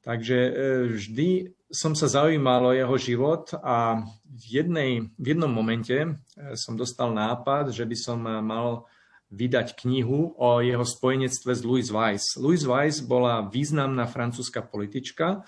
[0.02, 0.52] Takže e,
[0.90, 1.28] vždy
[1.70, 6.10] som sa zaujímal o jeho život a v, jednej, v jednom momente e,
[6.58, 8.90] som dostal nápad, že by som mal
[9.34, 12.38] vydať knihu o jeho spojenectve s Louis Weiss.
[12.38, 15.42] Louis Weiss bola významná francúzska politička.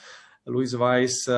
[0.47, 1.35] Louis Weiss eh,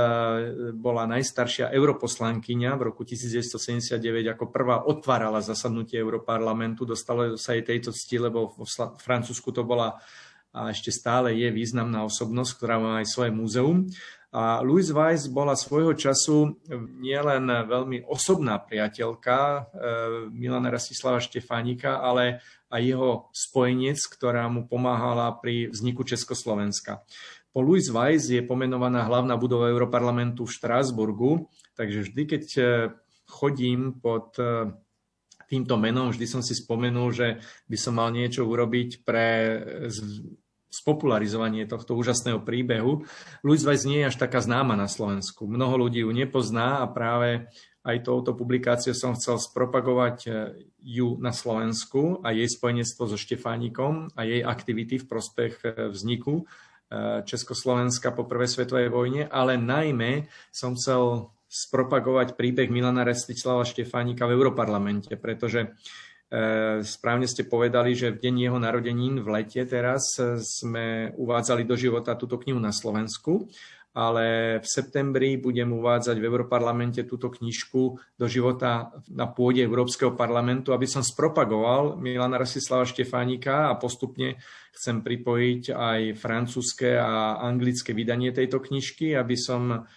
[0.73, 4.01] bola najstaršia europoslankyňa v roku 1979,
[4.33, 6.89] ako prvá otvárala zasadnutie Europarlamentu.
[6.89, 8.65] Dostalo sa jej tejto cti, lebo v
[9.01, 10.01] Francúzsku to bola
[10.49, 13.85] a ešte stále je významná osobnosť, ktorá má aj svoje múzeum.
[14.29, 16.61] A Louise Weiss bola svojho času
[17.01, 19.61] nielen veľmi osobná priateľka e,
[20.29, 27.01] Milana Rastislava Štefánika, ale aj jeho spojenec, ktorá mu pomáhala pri vzniku Československa.
[27.57, 32.63] Po Louise Weiss je pomenovaná hlavná budova Europarlamentu v Štrásburgu, takže vždy, keď e,
[33.25, 34.77] chodím pod e,
[35.49, 39.27] týmto menom, vždy som si spomenul, že by som mal niečo urobiť pre
[40.69, 43.09] spopularizovanie tohto úžasného príbehu.
[43.41, 45.49] Louis Weiss nie je až taká známa na Slovensku.
[45.49, 47.49] Mnoho ľudí ju nepozná a práve
[47.89, 50.33] aj touto publikáciou som chcel spropagovať eh,
[50.85, 56.45] ju na Slovensku a jej spojenectvo so Štefánikom a jej aktivity v prospech eh, vzniku
[56.45, 64.29] eh, Československa po prvej svetovej vojne, ale najmä som chcel spropagovať príbeh Milana Restislava Štefánika
[64.29, 66.08] v Europarlamente, pretože E,
[66.85, 70.21] správne ste povedali, že v deň jeho narodenín v lete teraz
[70.61, 73.49] sme uvádzali do života túto knihu na Slovensku,
[73.97, 77.83] ale v septembri budem uvádzať v Európarlamente túto knižku
[78.15, 84.39] do života na pôde Európskeho parlamentu, aby som spropagoval Milana Rasislava Štefánika a postupne
[84.77, 89.89] chcem pripojiť aj francúzske a anglické vydanie tejto knižky, aby som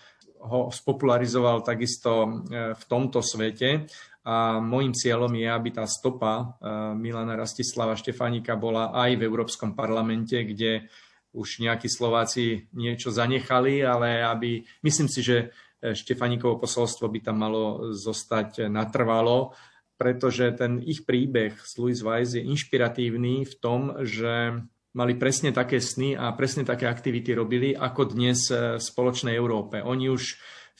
[0.41, 2.29] ho spopularizoval takisto e,
[2.73, 3.85] v tomto svete.
[4.21, 9.73] A môjim cieľom je, aby tá stopa eh, Milana Rastislava Štefánika bola aj v Európskom
[9.73, 10.85] parlamente, kde
[11.33, 17.41] už nejakí Slováci niečo zanechali, ale aby, myslím si, že eh, Štefánikovo posolstvo by tam
[17.41, 19.57] malo zostať natrvalo,
[19.97, 24.61] pretože ten ich príbeh s Louis Weiss je inšpiratívny v tom, že
[24.95, 29.79] mali presne také sny a presne také aktivity robili, ako dnes eh, v spoločnej Európe.
[29.79, 30.35] Oni už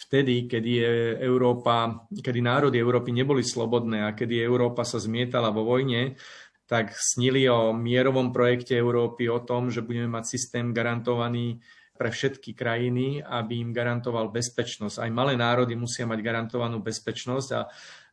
[0.08, 5.68] vtedy, kedy je Európa, kedy národy Európy neboli slobodné a kedy Európa sa zmietala vo
[5.68, 6.18] vojne,
[6.66, 11.60] tak snili o mierovom projekte Európy, o tom, že budeme mať systém garantovaný
[12.00, 15.06] pre všetky krajiny, aby im garantoval bezpečnosť.
[15.06, 17.70] Aj malé národy musia mať garantovanú bezpečnosť a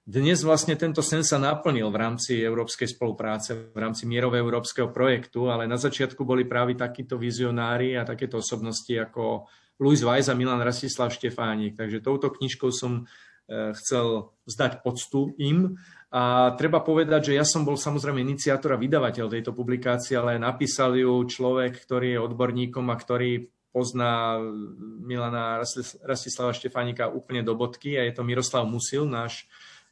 [0.08, 5.52] dnes vlastne tento sen sa naplnil v rámci európskej spolupráce, v rámci mierového európskeho projektu,
[5.52, 9.44] ale na začiatku boli práve takíto vizionári a takéto osobnosti ako
[9.76, 11.76] Louis Weiss a Milan Rastislav Štefánik.
[11.76, 15.76] Takže touto knižkou som e, chcel zdať poctu im.
[16.08, 20.96] A treba povedať, že ja som bol samozrejme iniciátor a vydavateľ tejto publikácie, ale napísal
[20.96, 24.40] ju človek, ktorý je odborníkom a ktorý pozná
[25.04, 25.60] Milana
[26.00, 29.44] Rastislava Štefánika úplne do bodky a je to Miroslav Musil, náš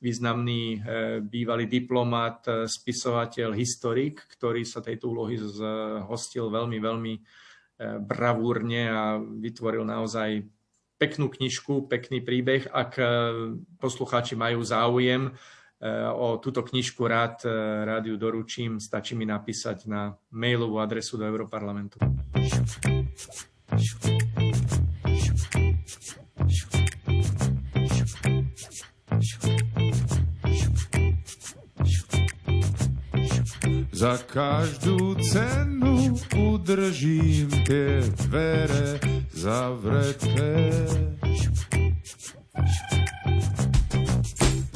[0.07, 0.79] významný e,
[1.19, 7.15] bývalý diplomat, e, spisovateľ, historik, ktorý sa tejto úlohy zhostil veľmi, veľmi
[7.77, 10.49] bravúrne a vytvoril naozaj
[10.97, 12.71] peknú knižku, pekný príbeh.
[12.71, 13.05] Ak e,
[13.83, 15.35] poslucháči majú záujem,
[16.17, 17.45] o túto knižku rád
[17.85, 18.81] rádiu doručím.
[18.81, 22.01] Stačí mi napísať na mailovú adresu do Európarlamentu.
[33.97, 39.01] Za každú cenu udržím tie dvere
[39.33, 40.53] zavreté.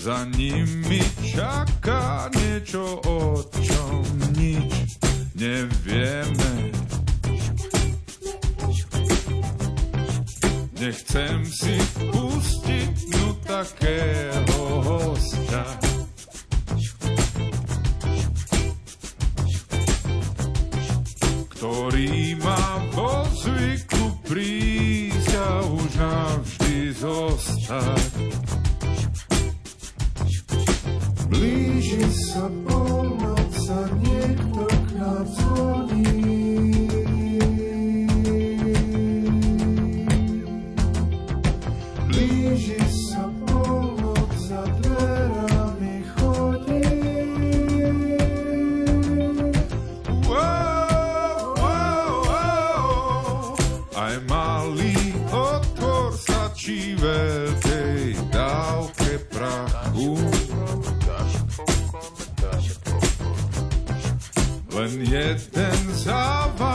[0.01, 1.05] Za nimi
[1.37, 4.01] čaká niečo, o čom
[4.41, 4.97] nič
[5.37, 6.73] nevieme.
[10.81, 11.77] Nechcem si
[12.09, 15.90] pustiť no takého hostia.
[27.71, 28.03] Zostať.
[31.31, 32.80] Blíži sa polnoc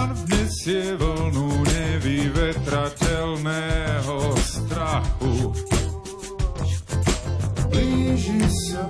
[0.05, 5.33] závan vnesie vlnu nevyvetrateľného strachu.
[7.73, 8.85] Blíži sa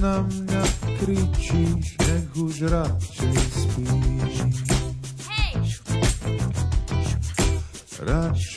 [0.00, 0.62] na mňa
[1.00, 4.34] kričíš, nech už radšej spíš.
[8.00, 8.55] Radšej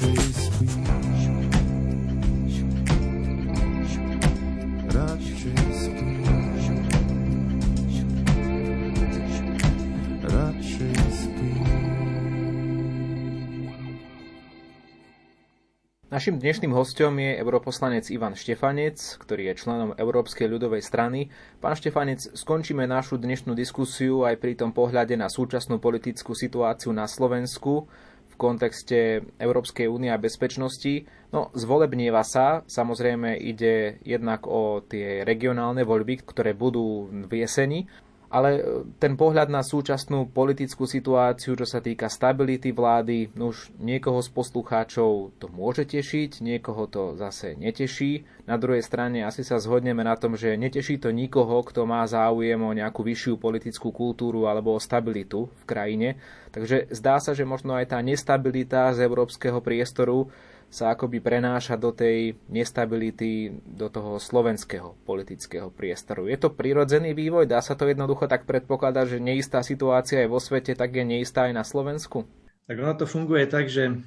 [16.20, 21.32] Našim dnešným hostom je europoslanec Ivan Štefanec, ktorý je členom Európskej ľudovej strany.
[21.64, 27.08] Pán Štefanec, skončíme našu dnešnú diskusiu aj pri tom pohľade na súčasnú politickú situáciu na
[27.08, 27.88] Slovensku
[28.28, 31.08] v kontexte Európskej únie a bezpečnosti.
[31.32, 37.88] No, zvolebnieva sa, samozrejme ide jednak o tie regionálne voľby, ktoré budú v jeseni
[38.30, 38.62] ale e,
[39.02, 44.30] ten pohľad na súčasnú politickú situáciu, čo sa týka stability vlády, no už niekoho z
[44.30, 48.24] poslucháčov to môže tešiť, niekoho to zase neteší.
[48.46, 52.62] Na druhej strane asi sa zhodneme na tom, že neteší to nikoho, kto má záujem
[52.62, 56.10] o nejakú vyššiu politickú kultúru alebo o stabilitu v krajine.
[56.54, 60.30] Takže zdá sa, že možno aj tá nestabilita z európskeho priestoru
[60.70, 66.30] sa akoby prenáša do tej nestability, do toho slovenského politického priestoru.
[66.30, 67.50] Je to prirodzený vývoj?
[67.50, 71.50] Dá sa to jednoducho tak predpokladať, že neistá situácia je vo svete, tak je neistá
[71.50, 72.30] aj na Slovensku?
[72.70, 73.98] Tak ono to funguje tak, že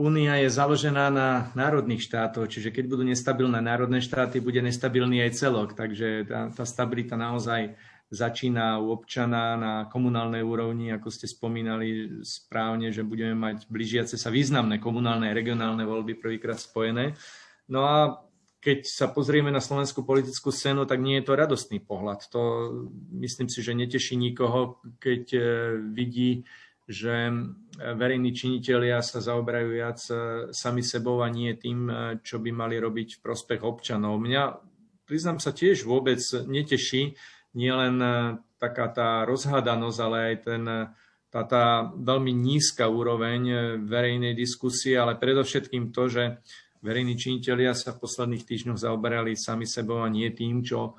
[0.00, 5.36] Únia je založená na národných štátoch, čiže keď budú nestabilné národné štáty, bude nestabilný aj
[5.36, 5.76] celok.
[5.76, 7.76] Takže tá, tá stabilita naozaj
[8.10, 14.34] začína u občana na komunálnej úrovni, ako ste spomínali správne, že budeme mať blížiace sa
[14.34, 17.14] významné komunálne a regionálne voľby prvýkrát spojené.
[17.70, 18.26] No a
[18.60, 22.28] keď sa pozrieme na slovenskú politickú scénu, tak nie je to radostný pohľad.
[22.34, 22.42] To
[23.16, 25.40] myslím si, že neteší nikoho, keď e,
[25.94, 26.44] vidí,
[26.84, 27.32] že
[27.80, 30.14] verejní činitelia sa zaoberajú viac e,
[30.52, 34.20] sami sebou a nie tým, e, čo by mali robiť v prospech občanov.
[34.20, 34.60] Mňa,
[35.08, 37.16] priznám sa, tiež vôbec neteší
[37.54, 37.98] nielen
[38.60, 40.62] taká tá rozhádanosť, ale aj ten,
[41.32, 41.64] tá, tá
[41.96, 46.22] veľmi nízka úroveň verejnej diskusie, ale predovšetkým to, že
[46.84, 50.92] verejní činitelia sa v posledných týždňoch zaoberali sami sebou a nie tým, čo e,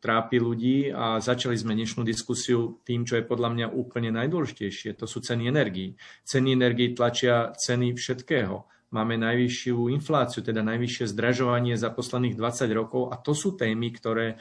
[0.00, 4.96] trápi ľudí a začali sme dnešnú diskusiu tým, čo je podľa mňa úplne najdôležitejšie.
[4.96, 5.96] To sú ceny energií.
[6.24, 8.64] Ceny energií tlačia ceny všetkého.
[8.88, 14.40] Máme najvyššiu infláciu, teda najvyššie zdražovanie za posledných 20 rokov a to sú témy, ktoré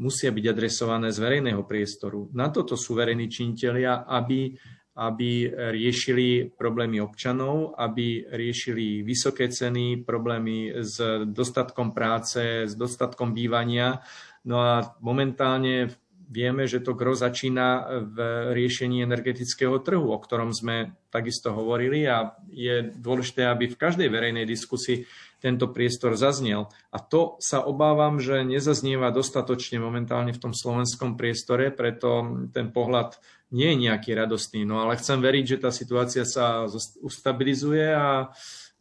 [0.00, 2.28] musia byť adresované z verejného priestoru.
[2.36, 4.56] Na toto sú verejní činitelia, aby
[4.96, 10.96] aby riešili problémy občanov, aby riešili vysoké ceny, problémy s
[11.28, 14.00] dostatkom práce, s dostatkom bývania.
[14.48, 15.92] No a momentálne
[16.32, 18.16] vieme, že to gro začína v
[18.56, 24.48] riešení energetického trhu, o ktorom sme takisto hovorili a je dôležité, aby v každej verejnej
[24.48, 25.04] diskusii
[25.46, 26.66] tento priestor zaznel.
[26.90, 33.14] A to sa obávam, že nezaznieva dostatočne momentálne v tom slovenskom priestore, preto ten pohľad
[33.54, 34.66] nie je nejaký radostný.
[34.66, 36.66] No ale chcem veriť, že tá situácia sa
[36.98, 38.34] ustabilizuje a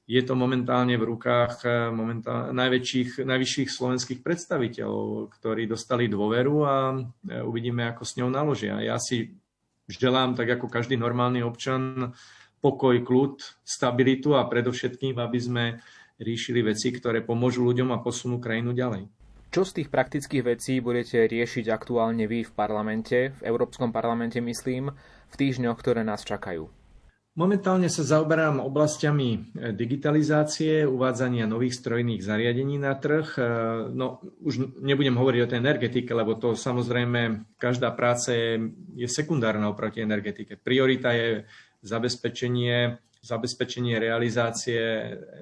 [0.05, 6.75] je to momentálne v rukách eh, momentálne najväčších, najvyšších slovenských predstaviteľov, ktorí dostali dôveru a
[6.93, 8.81] eh, uvidíme, ako s ňou naložia.
[8.81, 9.37] Ja si
[9.89, 12.13] želám, tak ako každý normálny občan,
[12.61, 15.65] pokoj, kľud, stabilitu a predovšetkým, aby sme
[16.19, 19.07] riešili veci, ktoré pomôžu ľuďom a posunú krajinu ďalej.
[19.51, 24.91] Čo z tých praktických vecí budete riešiť aktuálne vy v parlamente, v Európskom parlamente myslím,
[25.31, 26.67] v týždňoch, ktoré nás čakajú?
[27.35, 33.35] Momentálne sa zaoberám oblastiami digitalizácie, uvádzania nových strojných zariadení na trh.
[33.91, 39.67] No, už nebudem hovoriť o tej energetike, lebo to samozrejme každá práca je, je sekundárna
[39.67, 40.55] oproti energetike.
[40.55, 41.43] Priorita je
[41.83, 44.77] zabezpečenie zabezpečenie realizácie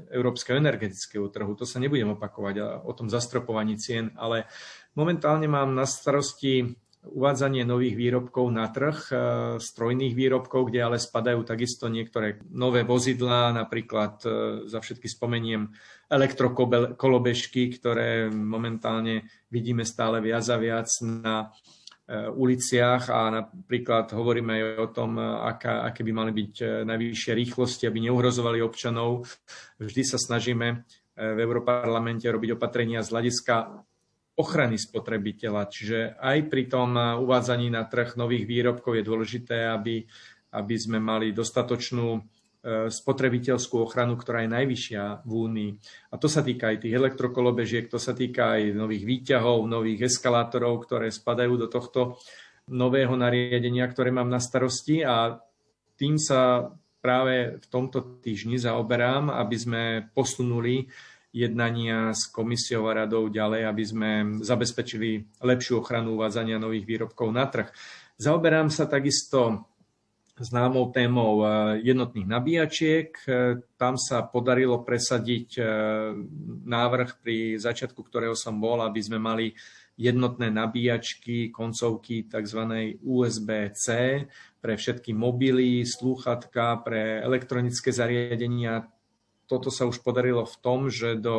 [0.08, 1.52] európskeho energetického trhu.
[1.60, 4.48] To sa nebudem opakovať o tom zastropovaní cien, ale
[4.96, 9.16] momentálne mám na starosti uvádzanie nových výrobkov na trh, e,
[9.60, 14.28] strojných výrobkov, kde ale spadajú takisto niektoré nové vozidlá, napríklad e,
[14.72, 15.68] za všetky spomeniem
[16.08, 21.52] elektrokolobežky, ktoré momentálne vidíme stále viac a viac na
[22.12, 27.32] uliciach a napríklad hovoríme aj o tom, eh, aká, aké by mali byť eh, najvyššie
[27.32, 29.24] rýchlosti, aby neuhrozovali občanov.
[29.80, 30.84] Vždy sa snažíme
[31.14, 33.86] v Európarlamente robiť opatrenia z hľadiska
[34.34, 35.70] ochrany spotrebiteľa.
[35.70, 40.10] Čiže aj pri tom uvádzaní na trh nových výrobkov je dôležité, aby,
[40.58, 42.18] aby sme mali dostatočnú
[42.64, 45.72] spotrebiteľskú ochranu, ktorá je najvyššia v Únii.
[46.12, 50.88] A to sa týka aj tých elektrokolobežiek, to sa týka aj nových výťahov, nových eskalátorov,
[50.88, 52.16] ktoré spadajú do tohto
[52.72, 55.44] nového nariadenia, ktoré mám na starosti a
[56.00, 56.72] tým sa
[57.04, 59.84] práve v tomto týždni zaoberám, aby sme
[60.16, 60.88] posunuli
[61.36, 64.10] jednania s komisiou a radou ďalej, aby sme
[64.40, 67.68] zabezpečili lepšiu ochranu uvádzania nových výrobkov na trh.
[68.22, 69.68] Zaoberám sa takisto
[70.40, 71.50] známou témou eh,
[71.86, 73.10] jednotných nabíjačiek.
[73.26, 75.66] Eh, tam sa podarilo presadiť eh,
[76.66, 79.54] návrh pri začiatku, ktorého som bol, aby sme mali
[79.94, 82.62] jednotné nabíjačky, koncovky tzv.
[83.06, 83.88] USB-C
[84.58, 88.90] pre všetky mobily, slúchatka, pre elektronické zariadenia.
[89.46, 91.38] Toto sa už podarilo v tom, že do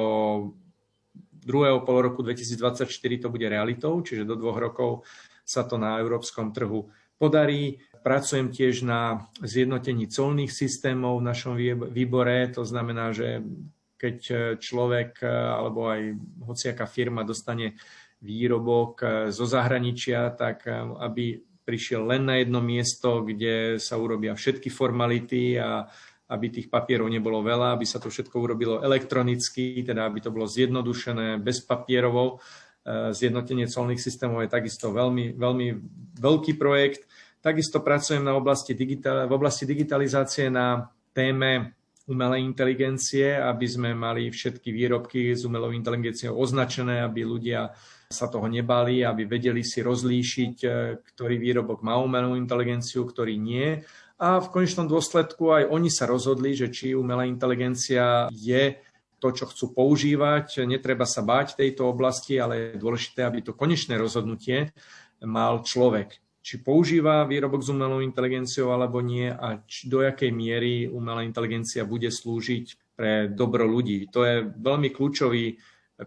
[1.43, 5.03] druhého pol roku 2024 to bude realitou, čiže do dvoch rokov
[5.43, 6.89] sa to na európskom trhu
[7.19, 7.83] podarí.
[8.05, 11.57] Pracujem tiež na zjednotení colných systémov v našom
[11.89, 12.53] výbore.
[12.53, 13.41] To znamená, že
[13.97, 14.17] keď
[14.61, 16.13] človek alebo aj
[16.45, 17.81] hociaká firma dostane
[18.21, 19.01] výrobok
[19.33, 20.69] zo zahraničia, tak
[21.01, 25.89] aby prišiel len na jedno miesto, kde sa urobia všetky formality a
[26.29, 30.45] aby tých papierov nebolo veľa, aby sa to všetko urobilo elektronicky, teda aby to bolo
[30.45, 32.45] zjednodušené, bez papierov.
[33.17, 35.67] Zjednotenie colných systémov je takisto veľmi, veľmi
[36.21, 37.09] veľký projekt.
[37.45, 41.77] Takisto pracujem na oblasti digital, v oblasti digitalizácie na téme
[42.09, 47.69] umelej inteligencie, aby sme mali všetky výrobky s umelou inteligenciou označené, aby ľudia
[48.09, 50.69] sa toho nebali, aby vedeli si rozlíšiť, e,
[51.05, 53.85] ktorý výrobok má umelú inteligenciu, ktorý nie.
[54.17, 58.81] A v konečnom dôsledku aj oni sa rozhodli, že či umelá inteligencia je
[59.21, 60.65] to, čo chcú používať.
[60.65, 64.73] Netreba sa báť tejto oblasti, ale je dôležité, aby to konečné rozhodnutie
[65.21, 70.85] mal človek či používa výrobok s umelou inteligenciou alebo nie a či, do jakej miery
[70.85, 74.13] umelá inteligencia bude slúžiť pre dobro ľudí.
[74.13, 75.57] To je veľmi kľúčový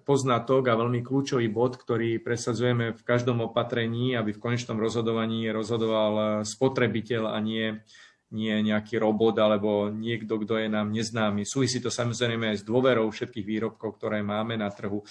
[0.05, 6.45] poznatok a veľmi kľúčový bod, ktorý presadzujeme v každom opatrení, aby v konečnom rozhodovaní rozhodoval
[6.45, 7.81] spotrebiteľ a nie,
[8.29, 11.49] nie nejaký robot alebo niekto, kto je nám neznámy.
[11.49, 15.01] Súvisí to samozrejme aj s dôverou všetkých výrobkov, ktoré máme na trhu.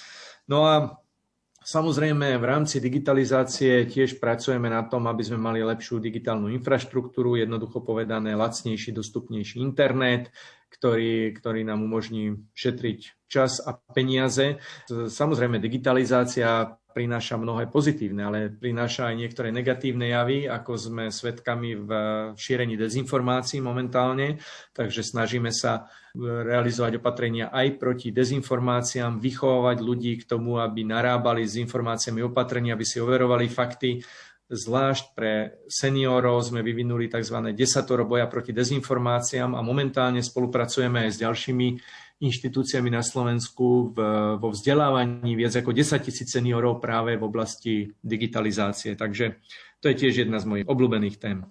[0.46, 1.02] No a
[1.66, 7.82] Samozrejme, v rámci digitalizácie tiež pracujeme na tom, aby sme mali lepšiu digitálnu infraštruktúru, jednoducho
[7.82, 10.30] povedané lacnejší, dostupnejší internet,
[10.70, 14.62] ktorý, ktorý nám umožní šetriť čas a peniaze.
[14.86, 21.90] Samozrejme, digitalizácia prináša mnohé pozitívne, ale prináša aj niektoré negatívne javy, ako sme svedkami v
[22.38, 24.38] šírení dezinformácií momentálne.
[24.70, 25.90] Takže snažíme sa
[26.20, 32.84] realizovať opatrenia aj proti dezinformáciám, vychovávať ľudí k tomu, aby narábali s informáciami opatrenia, aby
[32.88, 34.00] si overovali fakty.
[34.46, 37.50] Zvlášť pre seniorov sme vyvinuli tzv.
[37.50, 41.68] desatoro boja proti dezinformáciám a momentálne spolupracujeme aj s ďalšími
[42.22, 43.98] inštitúciami na Slovensku v,
[44.40, 48.96] vo vzdelávaní viac ako 10 tisíc seniorov práve v oblasti digitalizácie.
[48.96, 49.36] Takže
[49.84, 51.44] to je tiež jedna z mojich obľúbených tém.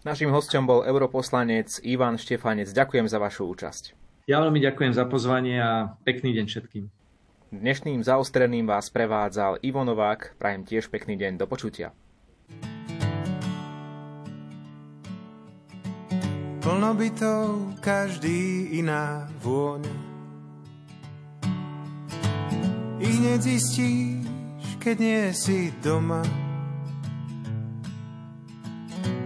[0.00, 2.72] Naším hostom bol europoslanec Ivan Štefanec.
[2.72, 3.99] Ďakujem za vašu účasť.
[4.30, 6.86] Ja veľmi ďakujem za pozvanie a pekný deň všetkým.
[7.50, 10.38] Dnešným zaostreným vás prevádzal Ivo Novák.
[10.38, 11.34] Prajem tiež pekný deň.
[11.34, 11.90] Do počutia.
[16.62, 19.98] Plno bytov, každý iná vôňa
[23.02, 24.30] i hneď zistíš,
[24.78, 26.22] keď nie si doma.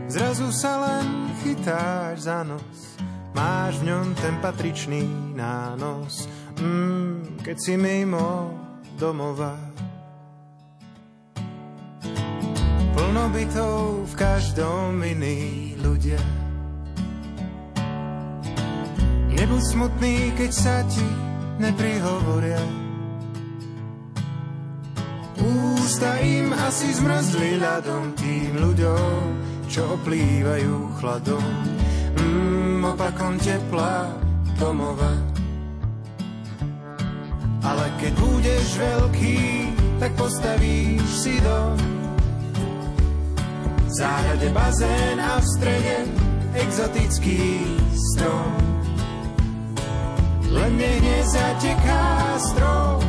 [0.09, 2.94] Zrazu sa len chytáš za nos,
[3.35, 5.03] máš v ňom ten patričný
[5.35, 8.55] nános, mm, keď si mimo
[8.97, 9.59] domova.
[12.95, 16.23] Plno bytov v každom iný ľudia.
[19.35, 21.05] Nebuď smutný, keď sa ti
[21.59, 22.85] neprihovoria
[25.45, 29.21] Ústa im asi zmrzli ľadom tým ľuďom,
[29.69, 31.45] čo oplývajú chladom.
[32.17, 34.13] Mm, opakom tepla
[34.61, 35.17] domova.
[37.65, 39.41] Ale keď budeš veľký,
[40.05, 41.81] tak postavíš si dom.
[43.89, 45.97] V záhrade bazén a v strede
[46.61, 47.65] exotický
[48.13, 48.53] strom.
[50.53, 52.05] Len nech nezateká
[52.53, 53.01] strom,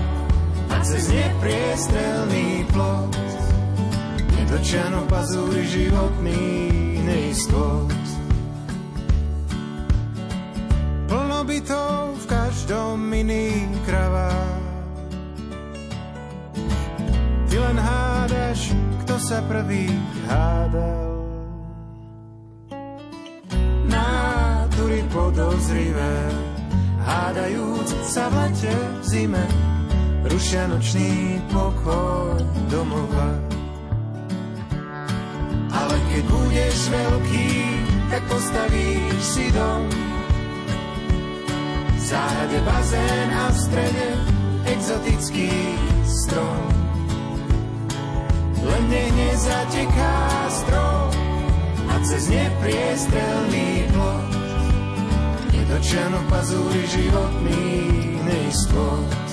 [0.86, 3.10] cez nepriestrelný plot
[4.38, 6.46] Nedočano pazúri životný
[7.02, 7.90] neistot
[19.26, 19.90] sa prvý
[20.30, 21.18] hádal
[23.90, 26.16] Nátury podozrivé
[27.02, 29.46] Hádajúc sa v lete v zime
[30.30, 33.30] rušia nočný pokoj domova.
[35.70, 37.50] Ale keď budeš veľký,
[38.10, 39.86] tak postavíš si dom.
[41.94, 44.08] V záhrade bazén a v strede
[44.66, 45.50] exotický
[46.10, 46.85] strom.
[48.66, 50.16] Len nech nezateká
[50.49, 51.09] strom
[51.86, 54.36] a cez nepriestrelný plot
[55.66, 57.66] nedočiano pazúri životný
[58.26, 59.25] neistot.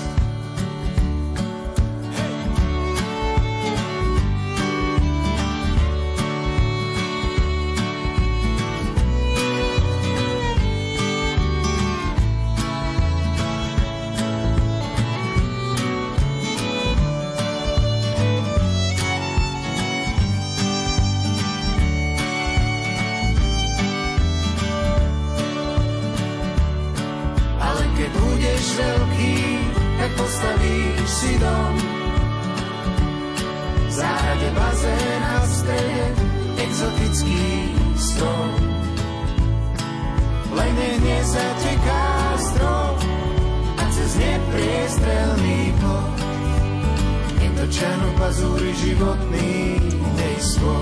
[47.93, 49.77] len pazúry životný
[50.17, 50.73] dejstvo.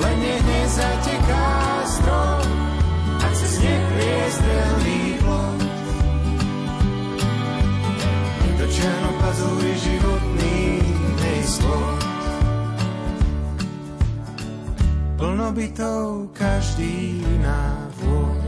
[0.00, 1.48] Len nech nezateká
[1.84, 2.46] strom
[3.20, 5.60] a cez nech priestrelný plot.
[8.44, 10.58] Vytočeno pazúry životný
[11.20, 11.76] dejstvo.
[15.16, 17.60] Plno bytov každý na
[18.00, 18.45] vôd.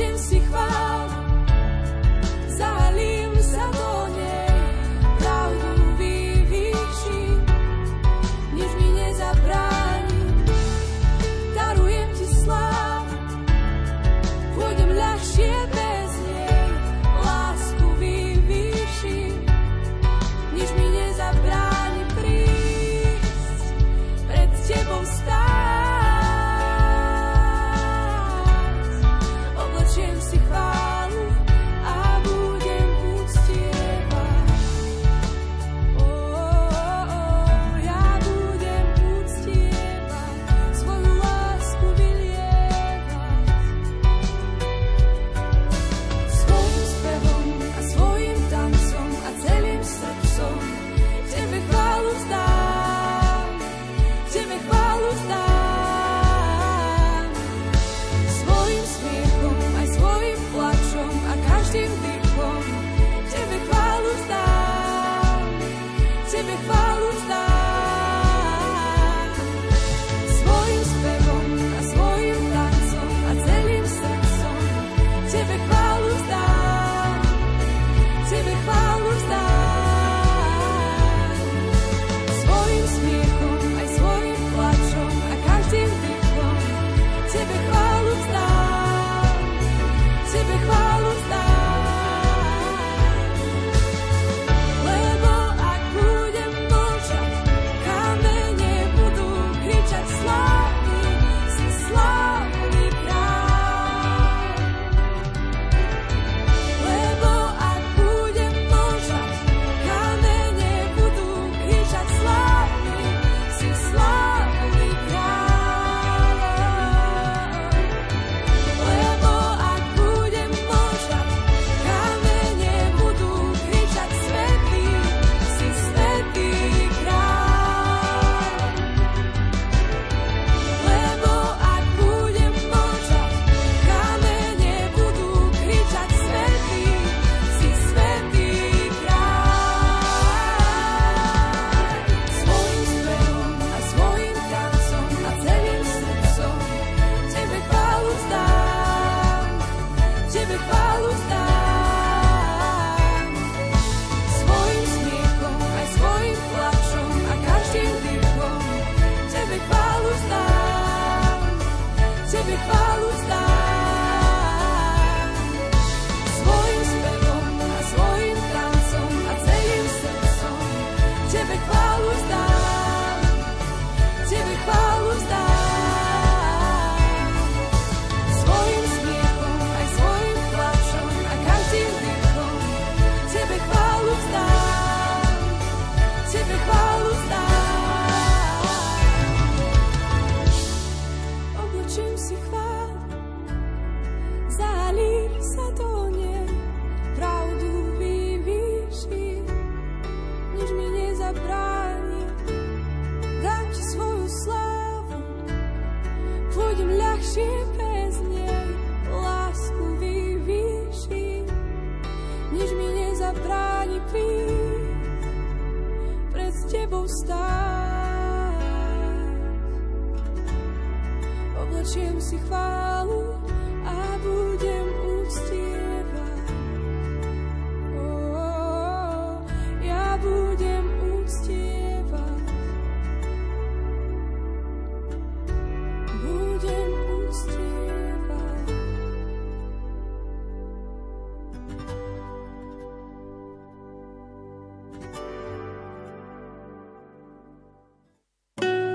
[0.00, 0.39] Jim